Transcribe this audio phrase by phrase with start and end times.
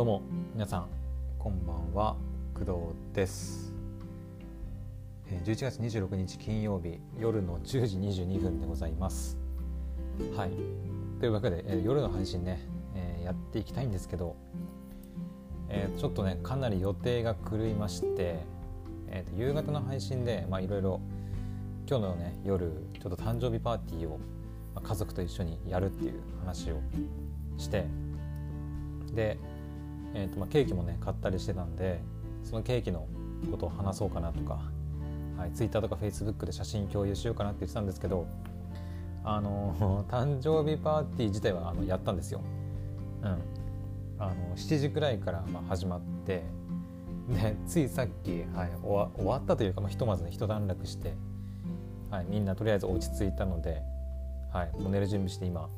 [0.00, 0.22] どうも
[0.54, 0.88] 皆さん
[1.38, 2.16] こんばんは
[2.54, 2.70] 工藤
[3.12, 3.74] です。
[5.44, 9.36] 11月26日金曜日夜の10時22分でございます。
[10.34, 10.52] はい。
[11.20, 14.36] というわけで、えー夜の配信ね、えーやっていきたいんですけど、
[15.68, 18.38] えーちょっとねかなり予定が狂いまして、
[19.08, 21.02] えー夕方の配信でいろいろ
[21.86, 24.18] 今日のね夜ちょっと誕生日パーティーを、
[24.74, 26.80] まあ家族と一緒にやるっていう話を
[27.58, 27.84] して
[29.12, 29.36] で、
[30.14, 32.00] えーとまあ、ケーキもね買ったりしてたんで
[32.44, 33.06] そのケーキの
[33.50, 34.60] ことを話そうかなとか、
[35.36, 38.26] はい、Twitter とか Facebook で写真共有しようかなって言ってたんですけど
[39.24, 42.40] あの 誕生日パーティー自体はあのやったんですよ。
[43.22, 43.28] うん、
[44.18, 46.42] あの7時くらいからまあ始まって
[47.28, 51.14] でついさっき、はい、終わ終わったというか、まあ、ひとまずね一段落して、
[52.10, 53.82] はい、みんなとりあえず落ち着いたので、
[54.52, 55.68] はい、もう寝る準備して今、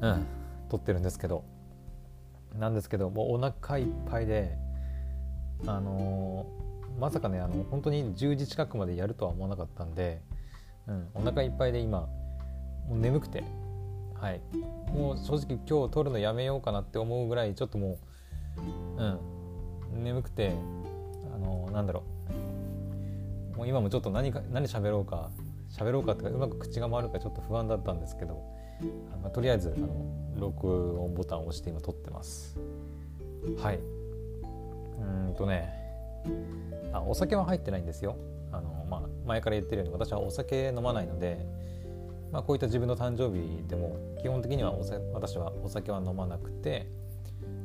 [0.00, 0.26] うん、
[0.68, 1.44] 撮ってるんですけど
[2.58, 4.56] なんですけどもうお腹いっぱいで
[5.66, 6.64] あのー
[7.00, 10.22] まさかねあの本当に10時近くまでやるとは思わなかったんで、
[10.86, 13.42] うん、お腹いっぱいで今もう眠くて
[14.20, 14.40] はい。
[14.92, 17.98] もう正直今日撮るのやめようかなって思うぐらいちょっとも
[18.98, 20.52] ううん眠くて
[21.34, 22.04] あのーなんだろ
[23.54, 23.56] う。
[23.56, 25.30] もう今もちょっと何か何喋ろうか
[25.70, 28.42] 喋ろうかってかうまく口が回るかちょっと不安だったんですけど
[29.12, 29.88] あのとりあえずあの
[30.38, 32.58] 録音ボタンを押して今撮ってます。
[33.58, 33.78] はい。
[35.00, 35.72] うんとね。
[36.92, 38.16] あお酒は入ってないんですよ。
[38.52, 41.44] あの、まあ、前から言ってるように私はお酒飲まないので、
[42.32, 46.88] まあ、こういった自分の誕生日でも基本的にはおさ私はお酒は飲まなくて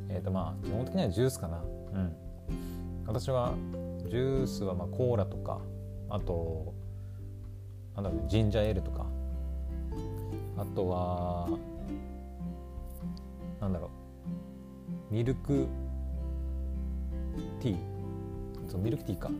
[0.08, 1.58] えーとまあ基本的にはジュースかな。
[1.58, 2.16] うん。
[3.06, 3.54] 私は
[4.08, 5.60] ジュースはまあコーラとか
[6.08, 6.74] あと
[7.94, 9.06] なんだろうジンジャーエールとか。
[10.60, 11.48] あとは
[13.60, 13.90] なんだろ
[15.10, 15.14] う。
[15.14, 15.66] ミルク
[17.60, 17.76] ティー。
[18.68, 19.30] そうミルクティーか。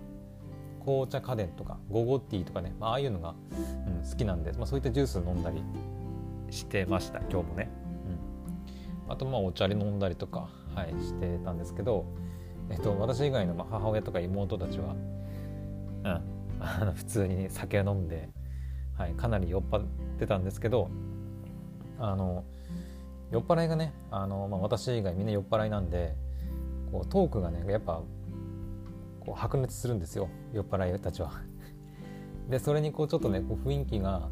[0.83, 3.35] 紅茶家電とかゴゴティーとかね、まああいうのが、
[3.87, 5.63] うん、好きなんで、まあ、そういったジュース飲んだり
[6.51, 7.71] してました今日もね、
[9.07, 12.07] うん、あとまあお茶で飲んだりとか、はい、してたんですけど、
[12.71, 14.97] えっと、私以外の母親とか妹たちは、
[16.81, 18.31] うん、普通に酒を飲んで、
[18.97, 19.85] はい、かなり酔っ払っ
[20.19, 20.91] てたんですけど
[22.01, 22.45] あの
[23.31, 26.17] 酔っ払いがねあの、まあ、私以外みんな酔っ払いなんで
[26.91, 28.03] こうトークがねやっぱ
[29.21, 31.33] こう白熱するんですよ酔っ払いたちは。
[32.49, 34.29] でそれにこうちょっとねこう雰囲気が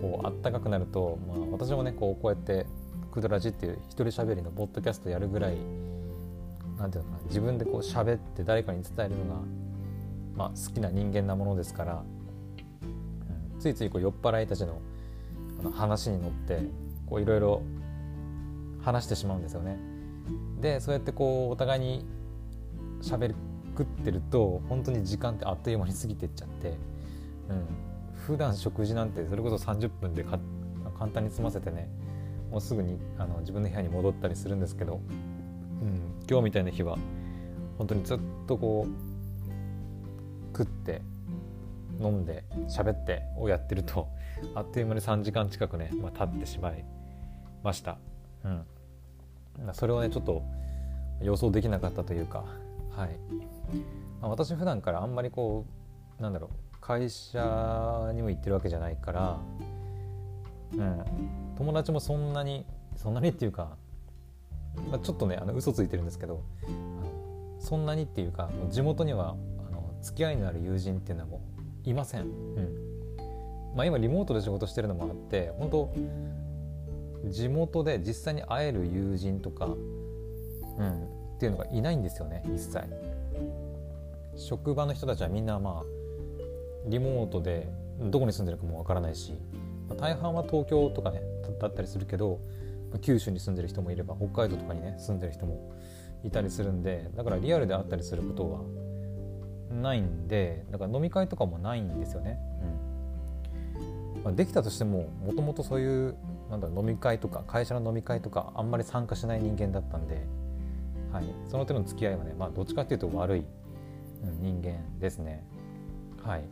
[0.00, 2.64] こうあったかくなると、まあ、私もねこうこうやって
[3.12, 5.58] 「クドラジ」っていう一人喋りのポッドキャストやるぐらい
[6.78, 9.40] なんていうのかな自分でこう喋って誰かに伝えるのが、
[10.36, 14.80] まあ、好きな人間なものですから、うんついついこう酔っ払いたちの
[15.60, 16.60] あの話に乗って
[17.20, 17.62] いろいろ
[18.82, 19.78] 話してしまうんですよね。
[20.60, 22.04] でそうやってこうお互いに
[23.00, 23.34] 喋っ
[24.04, 26.76] てると本当に時間ってあっという間に過ぎてっちゃって、うん、
[28.26, 30.40] 普段食事なんてそれこそ30分で簡
[31.12, 31.88] 単に済ませてね
[32.50, 36.98] もうすぐにあの自分の部屋に戻ったりするんですけど、うん、今日みたいな日は
[37.78, 41.02] 本当にずっとこう食って
[42.00, 44.08] 飲んで喋ってをやってると
[44.54, 46.84] あっという間に3時間近くね、まあ、経ってしまい
[47.62, 47.98] ました。
[48.44, 48.64] うん
[49.72, 50.42] それをねちょっと
[51.20, 52.44] 予想できなかったというか、
[52.90, 53.18] はい
[54.20, 55.66] まあ、私普段からあんまりこ
[56.18, 59.40] うなんだろう会社にも行ってるわけじゃないから、
[60.74, 61.04] うん、
[61.56, 62.64] 友達もそんなに
[62.96, 63.76] そんなにっていうか、
[64.90, 66.42] まあ、ちょっとねあの嘘ついてるんですけど
[67.58, 69.36] そんなにっていうか地元には
[69.68, 71.40] あの付き合いのある友人っていうのはも
[71.84, 72.22] ういません。
[72.22, 72.87] うん
[73.74, 75.92] まあ、今リモートで仕事してるのもあって本当
[77.30, 81.04] 地元で実際に会える友人とか、うん、
[81.36, 82.80] っていうのがいないんですよね一切
[84.36, 85.84] 職場の人たちはみんなまあ
[86.86, 87.68] リモートで
[88.00, 89.32] どこに住んでるかもわからないし、
[89.88, 91.20] まあ大半は東京とかね
[91.60, 92.40] だったりするけど
[93.02, 95.72] 九州に住んでる人もいれば北海道とかにね住んでる人も
[96.24, 98.60] いたりするんでだからリアルで会ったりすることは
[99.70, 102.38] ないんでだから飲み会とかもないんですよね。
[102.82, 102.97] うん
[104.24, 106.16] まあ、できたとしてももともとそういう
[106.50, 110.26] なんだ飲み会とか会社の飲み会とかあんまり参加しない人間だったんで、
[111.12, 113.44] はい、その手の付き合いはね、まあ、どっちかっていうと悪い、
[114.40, 115.44] 人間ですね。
[116.22, 116.44] はい。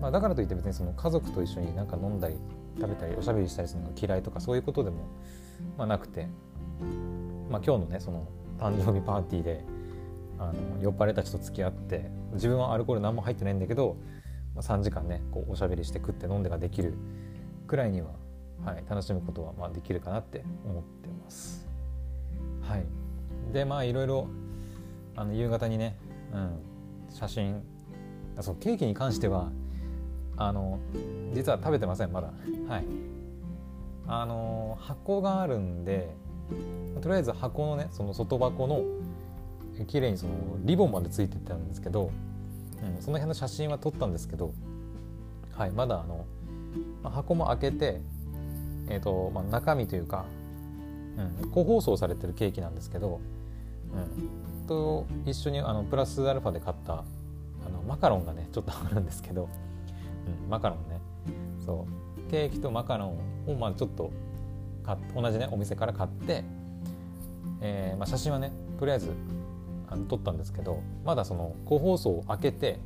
[0.00, 2.36] まあ、だからといって別にその家族と一緒になんか飲んだり
[2.78, 4.96] 食べたりおしゃべりしたりするのが嫌いとかそういうことでも、
[5.78, 6.28] まあ、なくて、
[7.50, 8.28] まあ、今日のねその
[8.58, 9.64] 誕生日パーティーで
[10.38, 13.96] あの酔っ払いたちと付き合って自分はアルコール何も入ってないんだけど、
[14.54, 16.94] まあ、3時間ねこうおしゃべりして食って飲んでができる
[17.66, 18.08] くらいには
[18.64, 21.66] はい、楽しむことはまあできるかなって思ってます。
[22.62, 22.84] はい、
[23.52, 24.28] でまあいろいろ
[25.16, 25.96] あの夕方にね、
[26.32, 26.58] うん、
[27.10, 27.62] 写真
[28.40, 29.50] そうケーキに関しては
[30.36, 30.80] あの
[31.34, 32.32] 実は食べてませんまだ。
[32.68, 32.84] はい。
[34.06, 36.14] あの箱があるんで
[37.00, 38.82] とりあえず箱のねその外箱の
[39.86, 42.10] 綺麗にそのリボンまでついてたんですけど、
[42.96, 44.52] うん、その辺の写真は撮ったんですけど
[45.52, 46.24] はいまだあの、
[47.02, 48.00] まあ、箱も開けて
[48.88, 50.24] えーとまあ、中身というか、
[51.42, 53.20] うん、個包装されてるケーキなんですけど、
[54.60, 59.48] うん、と一緒にあのプラスアルファで買ったあのマカロンがねちょっとあるんですけど、
[60.44, 61.00] うん、マカロンね。
[61.64, 62.30] そう。
[62.30, 64.12] ケーキとマカロンをまあちょっと
[64.84, 66.44] 買同じねお店から買って、
[67.60, 69.10] えーまあ、写真はねとりあえず
[69.94, 72.80] あの撮ったんですけどまだその個包装を開けて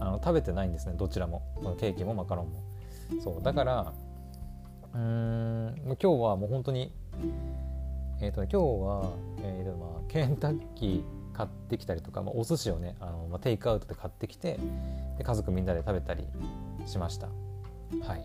[0.00, 1.42] あの食べてないんですねどちらも。
[1.78, 2.62] ケーキもマカロンも。
[3.22, 3.42] そう。
[3.42, 3.92] だから
[4.94, 6.92] うん今日はもう本当に
[8.20, 9.12] えっ、ー、とね今日は、
[9.42, 11.02] えーとまあ、ケンタッキー
[11.32, 14.58] 買ってきたりとか、まあ、お寿司をねあの、まあ、テイクアウトで買ってきて
[15.16, 16.26] で家族みんなで食べたり
[16.84, 17.28] しました。
[18.02, 18.24] はい。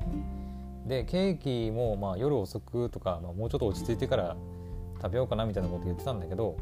[0.88, 4.36] でケーキも、まあ、夜遅くとか、まあ、もうちょっと落ち着いてから
[5.02, 6.58] 食べようかなみたいなこと言ってたんだけど、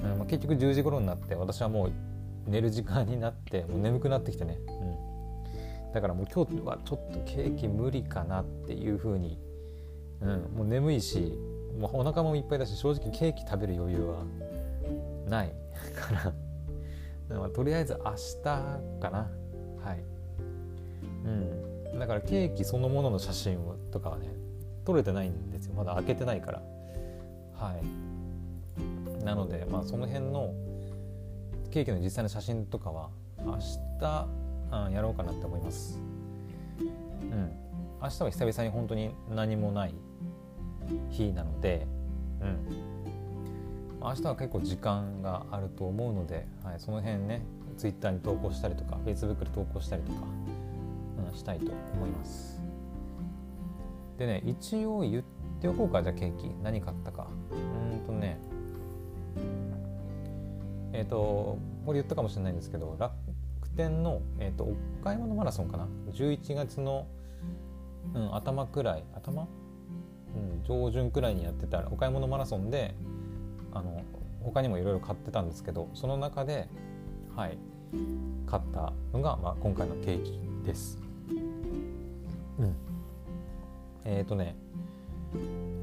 [0.00, 1.92] まあ、結局10時頃になって私はもう
[2.46, 5.92] 寝る時間になってもう眠くなってきてね、うん。
[5.92, 9.38] だからもう今日はちょっとケーキ無理かなっていうふうに、
[10.20, 11.38] うん、もう眠いし
[11.78, 14.24] もうお腹もいっぱいだし正直ケーキ食べる余裕は
[15.28, 15.52] ない
[15.94, 16.32] から。
[17.28, 19.30] かとりあえず明日かな。
[19.82, 20.04] はい。
[21.24, 21.98] うん。
[21.98, 23.58] だからケーキそのものの写真
[23.90, 24.28] とかはね
[24.84, 25.74] 撮れてないんですよ。
[25.74, 26.62] まだ開けてないから。
[27.54, 28.11] はい。
[29.22, 30.54] なのでまあその辺の
[31.70, 33.58] ケーキの実際の写真とかは明
[34.00, 34.28] 日
[34.72, 36.00] うん、やろうかなって思います。
[36.80, 37.52] うん、
[38.02, 39.94] 明日は久々に本当に何もない
[41.10, 41.86] 日なので、
[42.40, 42.56] うん、
[44.00, 47.42] 明日は結構時間があると思うので、はい、その辺ね
[47.76, 50.20] Twitter に投稿したりとか Facebook で投稿したりとか、
[51.30, 52.60] うん、したいと思います。
[54.16, 55.22] でね一応言っ
[55.60, 57.28] ておこうかじゃあケーキ何買ったか。
[57.50, 58.38] うんとね
[60.92, 63.14] えっ、ー、とこれ言ったかもしれないんですけど楽
[63.76, 67.06] 天の、えーと、お買い物マラソンかな？11月の、
[68.14, 69.48] うん、頭くらい頭、
[70.34, 72.94] うん、上旬くらいにやってたお買い物マラソンで
[73.72, 74.02] あの
[74.42, 76.68] 他にもいろいろ買ってたんですけどその中で
[77.34, 77.58] はい
[78.46, 80.98] 買ったのが、まあ、今回のケーキです。
[82.58, 82.76] うん、
[84.04, 84.54] えっ、ー、とね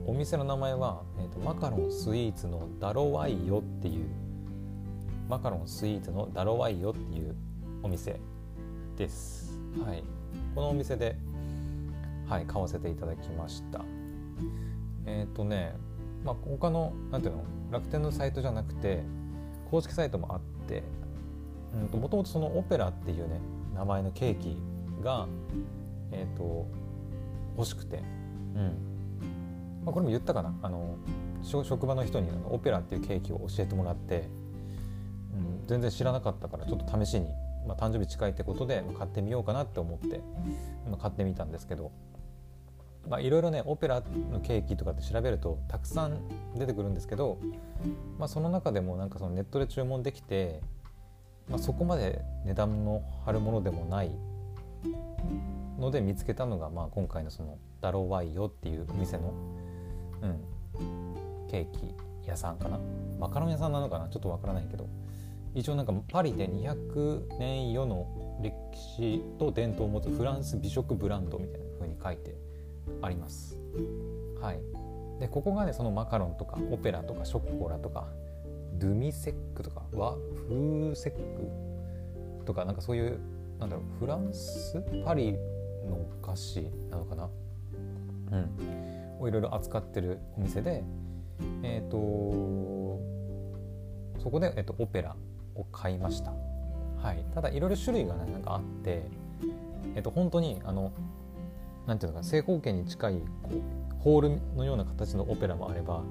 [0.06, 4.06] お店の名前は、えーと、マカロンスイーツのダロワイヨっていう
[5.30, 7.36] マカロンスイーツのダロワイヨっていう
[7.84, 8.20] お店
[8.98, 9.60] です。
[9.86, 10.04] はい、
[10.56, 11.16] このお店で、
[12.28, 13.86] はい、買わせていただきました。
[15.06, 15.76] えっ、ー、とね、
[16.26, 19.04] まあ、他のなんていうの楽天のサイトじゃなくて
[19.70, 20.82] 公式サイトもあって
[21.80, 23.40] もともとそのオペラっていうね
[23.76, 24.58] 名前のケーキ
[25.04, 25.28] が、
[26.12, 26.66] えーと、
[27.56, 30.98] 欲しくて、うんまあ、これも言ったかなあの
[31.44, 34.28] 職場の人にオペラっていうケーキを教えてもらって、
[35.70, 37.28] 全然知らなかったからちょっと試しに
[37.68, 40.22] まあ、誕生日近いってことで買ってみようかなって思って
[41.00, 41.92] 買ってみたんですけど
[43.20, 44.02] いろいろねオペラ
[44.32, 46.18] のケーキとかって調べるとたくさん
[46.58, 47.38] 出てくるんですけど、
[48.18, 50.62] まあ、その中でもなんかそのネットで注文できて、
[51.50, 54.12] まあ、そこまで値段の張るものでもない
[55.78, 59.34] ので見つけたのが、まあ、今回のそのダロワイヨっていうお店の、
[60.22, 61.94] うん、ケーキ
[62.26, 62.80] 屋さんかな。
[63.20, 64.08] マカロン屋さんなのかな？
[64.08, 64.88] ちょっとわからないけど。
[65.56, 72.36] 一応なんかパリで200年以上の歴史と伝統を持つフランス美食ブランドみたいな風に書いて
[73.02, 73.60] あります。
[74.42, 74.60] はい、
[75.20, 78.08] でここがねそのマカロンとかオペラとかショコラとか
[78.76, 83.20] ドゥミセックとかワフーセックとかなんかそういう
[83.60, 85.34] なんだろうフランスパリ
[85.88, 87.30] のお菓子なのかな？
[88.32, 89.20] うん。
[89.20, 90.84] をいろいろ扱ってるお店で
[91.64, 91.98] えっ、ー、と
[94.22, 95.16] そこで、えーとオペラ
[95.56, 96.32] を買いました、
[97.02, 99.04] はい、ただいろいろ種類がねなんかあって、
[99.96, 100.92] えっと、本当にあの
[101.88, 106.04] なんていうのか正方形に近いこうホールのような形のオペラもあれば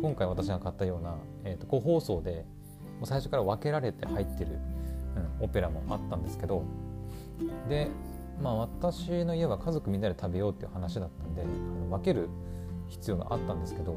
[0.00, 2.44] 今回私が買ったような、えー、と個包装で
[2.98, 4.58] もう最初から分けられて入ってる、
[5.40, 6.64] うん、オペラもあったんですけど
[7.68, 7.88] で
[8.42, 12.28] まあ私の家は家族みんなで食べようっていう話だったんであの分ける
[12.88, 13.96] 必要があったんですけど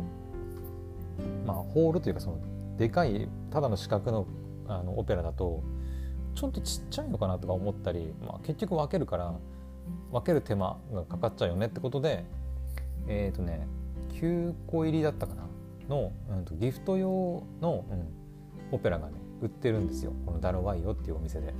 [1.45, 2.37] まあホールというかその
[2.77, 4.25] でかいただの四角の
[4.69, 5.63] あのオペラだと
[6.35, 9.33] ちょっとちっちゃいのかなとか思ったり、まあ、結局分けるから
[10.11, 12.23] 分ける手間がかかっちゃうよねってことで
[13.07, 13.67] えっ、ー、とね
[14.13, 15.43] 9個入りだったかな
[15.89, 18.07] の、うん、とギフト用の、うん、
[18.71, 20.11] オペラがね売ってるんですよ。
[20.25, 21.53] このダロワイオっていうお店で。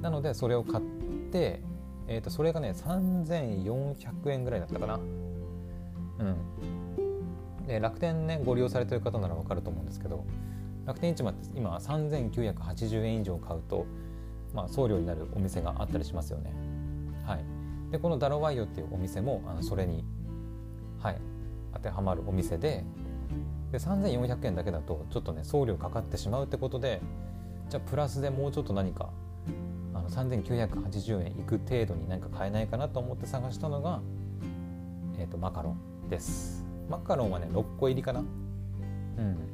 [0.00, 0.84] なのでそれを買っ
[1.32, 1.60] て、
[2.06, 4.94] えー、とそれがね3400円ぐらいだったかな。
[4.94, 6.36] うん。
[7.66, 10.24] で楽天ねご利用されてる方なら分かると思うんですけど
[10.86, 13.86] 楽天市場って今3980円以上買うと、
[14.52, 16.52] まあ、送料になるお店があったりしますよね。
[17.24, 17.44] はい。
[17.90, 20.04] でこのダロワイオっていうお店もあのそれに、
[20.98, 21.20] はい、
[21.74, 22.84] 当てはまるお店で
[23.70, 27.00] で3400円だけだとちょっとね送料かかってしまうってことで
[27.68, 29.10] じゃあプラスでもうちょっと何か
[29.94, 34.00] あの3980円いく程度に何か買えないかなと思って探したのが、
[35.18, 36.64] えーと、マカロンです。
[36.88, 38.20] マカロンはね6個入りかな。
[38.20, 38.22] う
[39.22, 39.53] ん。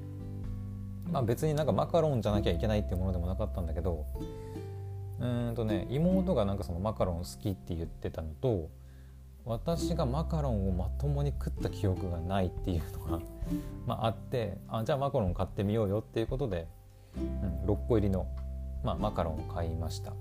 [1.11, 4.07] まあ別になんかマカロンじゃなきゃいけないっていうものでもなかったんだけど
[5.21, 8.71] うんとね妹がなんかそのマカロン好きって言ってたのと
[9.45, 13.21] 私がマカロンをまともに食った記憶がないっていうのが
[13.87, 16.69] まあ、あってあじゃあマカロン買ってみようよっていうことで、
[17.17, 18.27] うん、6個入りの、
[18.85, 20.13] まあ、マカロンを買いました。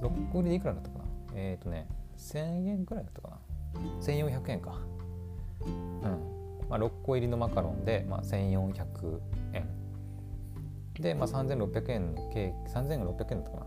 [0.00, 1.04] 6個入りでいくらだったかな？
[1.34, 3.38] えっ、ー、とね1000円くらいだったかな
[4.00, 4.78] ？1400円か。
[5.66, 5.68] う
[6.08, 6.40] ん。
[6.68, 9.20] まあ、6個入りのマカロンで、まあ、1400
[9.54, 9.79] 円。
[11.00, 13.66] で、まあ、3600円のケーキ3600円だったかな。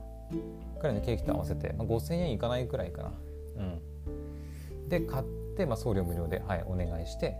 [0.79, 3.11] くらいのケーキと合わせて、まあ、5000円いかないくらいかな。
[3.57, 4.89] うん。
[4.89, 5.25] で買っ
[5.57, 7.35] て、まあ、送料無料で、はい、お願いして。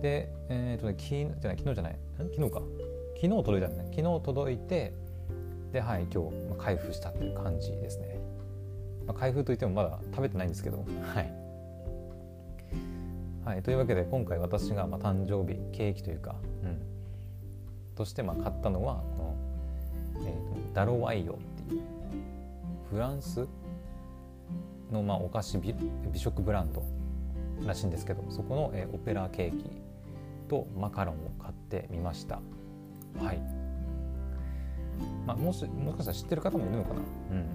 [0.00, 1.98] で、えーとね、昨日じゃない昨日じゃない。
[2.18, 2.62] 昨日か。
[3.20, 3.84] 昨日届いたんですね。
[3.94, 4.92] 昨日届いて
[5.72, 8.20] ではい今日、まあ、開封したっていう感じですね、
[9.06, 10.84] まあ、開封といってもまだ食べてないんですけど。
[11.14, 11.32] はい。
[13.44, 16.80] はい、というわけで今回私がまあ誕生日ケーキというか、うん、
[17.94, 19.36] としてまあ買ったのはこ
[20.16, 21.80] の、えーと、ダロワイオっていう
[22.90, 23.46] フランス
[24.90, 25.74] のまあお菓子美
[26.12, 26.82] 美食ブランド
[27.66, 29.64] らしいんですけどそこの、えー、オペラケーキ
[30.48, 32.40] とマカロンを買ってみました。
[33.18, 33.38] はい。
[35.26, 37.00] まあもしもしかしたら知ってる方もいるのかな？
[37.30, 37.46] うん。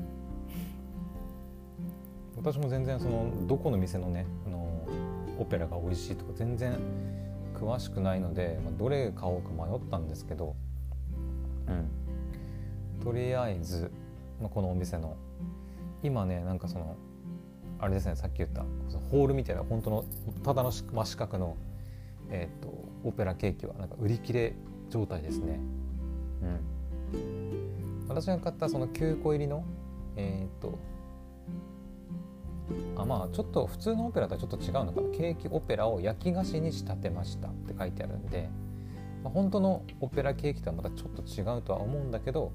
[2.38, 4.88] 私も全然そのどこの店のねあの
[5.39, 6.77] オペラが美味しいとか全然
[7.57, 10.55] 詳しくないので、まあ、どれ買おうか迷ったんですけど
[11.67, 13.91] うんとりあえず、
[14.39, 15.15] まあ、このお店の
[16.03, 16.95] 今ねなんかその
[17.79, 18.63] あれですねさっき言った
[19.11, 20.05] ホールみたいな本当の
[20.43, 21.57] ただの真四角の、
[22.29, 22.69] えーと、
[23.03, 24.53] オペラケーキはなんか売り切れ
[24.89, 25.59] 状態ですね。
[27.13, 29.63] うん、私が買ったその9個入りの
[30.15, 30.79] えっ、ー、と
[32.97, 35.01] あまあちょっと普通のオペラとはちょっと違うのか。
[35.01, 38.50] なケーキオペラを焼き菓子に仕立てましたって書いてあるんで、
[39.24, 42.51] まあ、本当のオペラケーキとはまたちょっと違うとは思うんだけど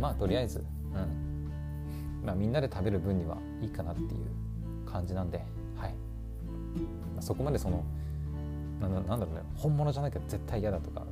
[0.00, 0.62] まあとりあえず、う
[0.98, 2.26] ん。
[2.26, 5.38] まあ、みんなで食べる分にはいいかなっていう感じなんで、
[5.76, 5.94] はい。
[7.14, 7.84] まあ、そこまでその
[8.80, 9.40] なんだろうね。
[9.56, 11.02] 本物じゃなきゃ絶対嫌だとか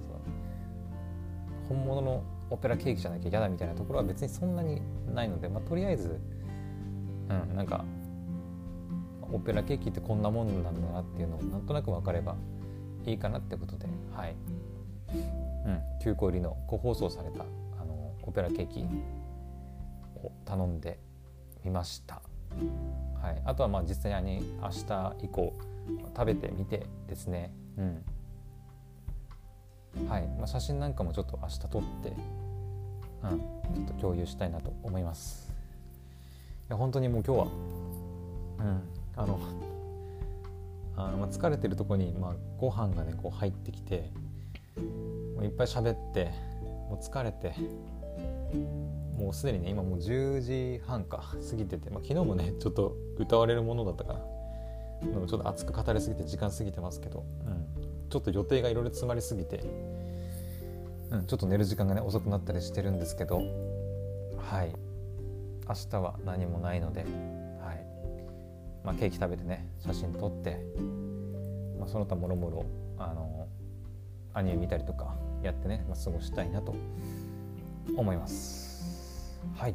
[1.69, 4.83] 本物のオペラケーキじゃなきゃ嫌だみたいなところは別にそんなに
[5.15, 6.21] ないので、まあ、とりあえず、
[7.29, 7.85] うん、なんか
[9.33, 12.37] オペラケーキってこんなもんなんだなっていうのをなんとなく分かれば
[13.05, 14.37] いいかなってことで、はい。
[15.67, 17.45] うん、9個入りの個包装された
[17.81, 18.87] あのオペラケーキ
[20.17, 20.99] を頼んで
[21.65, 22.23] みました。
[23.21, 25.55] はい、あとはまあ実際に明日以降
[26.15, 28.05] 食べてみてですね、うん。
[30.09, 30.29] はい。
[30.39, 32.13] まあ、写真なんかもちょっと明日撮って、
[33.23, 33.39] うん、
[33.75, 35.44] ちょっと共有したいなと思います。
[36.69, 37.47] いや本当にもう今日は、
[38.59, 38.83] うん、
[39.17, 39.39] あの
[40.97, 44.11] あの、まあ、疲れてるとこに、まあ、ご飯がねこう入ってきて
[45.37, 46.31] もういっぱい喋って
[46.89, 47.55] もう疲れて
[49.19, 54.21] もうすでにね今もう10時半か過ぎてて、まあ、昨日もねちょっと歌われるものだったから
[55.03, 59.61] ちょっと熱く語りすぎて時間過ぎてますけど、うん、ちょっと予定がいろいろ詰まりすぎて、
[61.11, 63.37] うん、ちょっと寝る時間がね遅くなったりしてるんですけど
[64.39, 64.94] はい
[65.69, 67.87] 明日は何もないので、はい。
[68.85, 70.61] まあ、ケーキ食べてね写真撮って、
[71.79, 72.67] まあ、その他もろもろ
[72.99, 73.49] あの
[74.35, 76.75] アニメ見たりとかやってね、まあ、過ごしたいなと
[77.97, 79.41] 思います。
[79.57, 79.75] はい。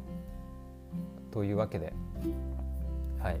[1.32, 1.92] というわけで、
[3.20, 3.40] はい。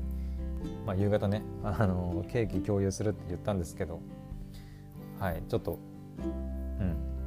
[0.86, 4.00] まあ、夕方ねあのケーキ共有するって言ったんですけど、
[5.18, 5.78] はい、ちょっと、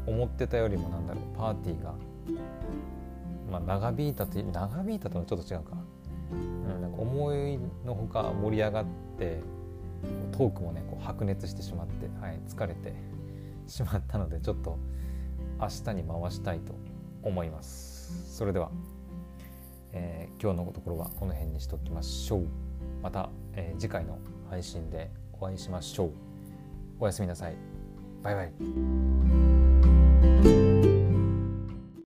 [0.06, 1.96] うん、思ってたよりもなんだろうパーティーが、
[3.54, 5.78] まあ、長引いたと長引いたとはちょっと違うか,、
[6.32, 8.86] うん、なんか思いのほか盛り上がっ
[9.20, 9.42] て
[10.32, 12.96] トークもねこう白熱してしまって、はい、疲れて
[13.68, 14.80] しまったのでちょっと
[15.60, 16.74] 明日に回したいと
[17.22, 18.36] 思います。
[18.36, 18.72] それでは、
[19.92, 22.48] えー、今日のところはこの辺にしておきましょう。
[23.04, 24.18] また、えー、次回の
[24.50, 26.12] 配信でお会いしましょう。
[27.00, 27.56] おやすみなさい。
[28.24, 29.83] バイバイ。